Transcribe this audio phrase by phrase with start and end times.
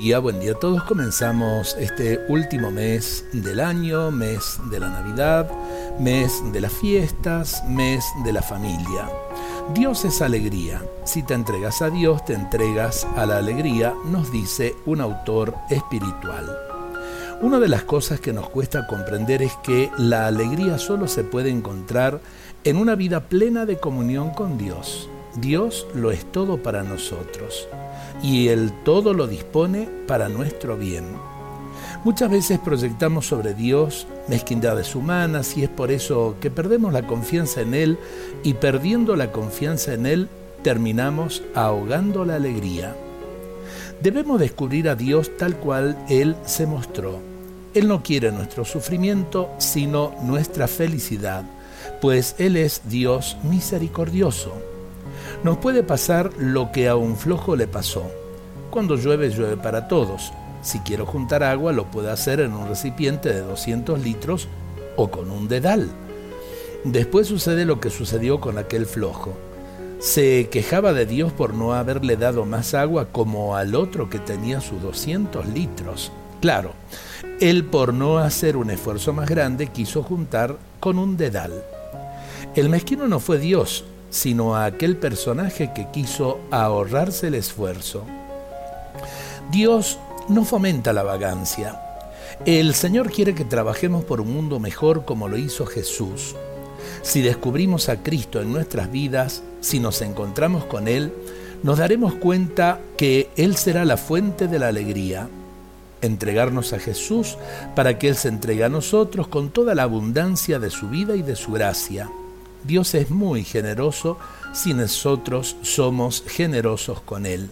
[0.00, 0.82] día, buen día a todos.
[0.84, 5.50] Comenzamos este último mes del año, mes de la Navidad,
[5.98, 9.10] mes de las fiestas, mes de la familia.
[9.74, 10.82] Dios es alegría.
[11.04, 16.46] Si te entregas a Dios, te entregas a la alegría, nos dice un autor espiritual.
[17.42, 21.50] Una de las cosas que nos cuesta comprender es que la alegría solo se puede
[21.50, 22.20] encontrar
[22.64, 25.10] en una vida plena de comunión con Dios.
[25.36, 27.68] Dios lo es todo para nosotros
[28.22, 31.04] y el todo lo dispone para nuestro bien.
[32.04, 37.60] Muchas veces proyectamos sobre Dios mezquindades humanas y es por eso que perdemos la confianza
[37.60, 37.98] en Él
[38.42, 40.28] y perdiendo la confianza en Él
[40.62, 42.96] terminamos ahogando la alegría.
[44.02, 47.18] Debemos descubrir a Dios tal cual Él se mostró.
[47.74, 51.44] Él no quiere nuestro sufrimiento, sino nuestra felicidad,
[52.00, 54.69] pues Él es Dios misericordioso
[55.42, 58.04] nos puede pasar lo que a un flojo le pasó.
[58.70, 60.32] Cuando llueve, llueve para todos.
[60.62, 64.48] Si quiero juntar agua, lo puedo hacer en un recipiente de 200 litros
[64.96, 65.88] o con un dedal.
[66.84, 69.34] Después sucede lo que sucedió con aquel flojo.
[69.98, 74.60] Se quejaba de Dios por no haberle dado más agua como al otro que tenía
[74.60, 76.12] sus 200 litros.
[76.40, 76.72] Claro,
[77.40, 81.52] él por no hacer un esfuerzo más grande quiso juntar con un dedal.
[82.54, 88.04] El mezquino no fue Dios, sino a aquel personaje que quiso ahorrarse el esfuerzo.
[89.50, 91.80] Dios no fomenta la vagancia.
[92.44, 96.34] El Señor quiere que trabajemos por un mundo mejor como lo hizo Jesús.
[97.02, 101.12] Si descubrimos a Cristo en nuestras vidas, si nos encontramos con Él,
[101.62, 105.28] nos daremos cuenta que Él será la fuente de la alegría.
[106.00, 107.36] Entregarnos a Jesús
[107.74, 111.22] para que Él se entregue a nosotros con toda la abundancia de su vida y
[111.22, 112.10] de su gracia.
[112.64, 114.18] Dios es muy generoso
[114.52, 117.50] si nosotros somos generosos con Él.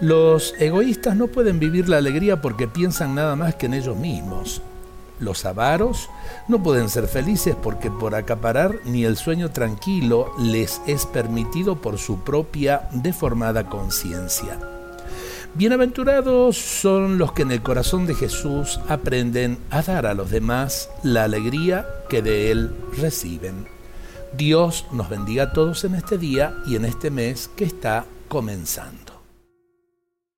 [0.00, 4.62] Los egoístas no pueden vivir la alegría porque piensan nada más que en ellos mismos.
[5.20, 6.10] Los avaros
[6.48, 11.98] no pueden ser felices porque por acaparar ni el sueño tranquilo les es permitido por
[11.98, 14.58] su propia deformada conciencia.
[15.54, 20.88] Bienaventurados son los que en el corazón de Jesús aprenden a dar a los demás
[21.04, 23.68] la alegría que de Él reciben.
[24.36, 29.11] Dios nos bendiga a todos en este día y en este mes que está comenzando.